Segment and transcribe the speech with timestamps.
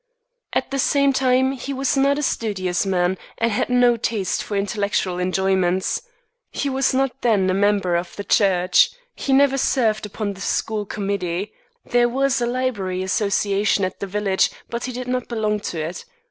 [0.51, 4.57] At the same time he was not a studious man, and had no taste for
[4.57, 6.01] intellectual enjoyments.
[6.49, 8.89] He was not then a member of the church.
[9.15, 11.53] He never served upon the school committee.
[11.85, 15.79] There was a Library Association at the next village, but he did not belong to
[15.79, 16.03] it.